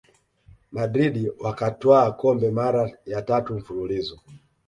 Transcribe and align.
madrid 0.71 1.27
wakatwaa 1.41 2.11
kombe 2.11 2.51
mara 2.51 2.91
ya 3.05 3.21
tatu 3.21 3.55
mfululizo 3.55 4.19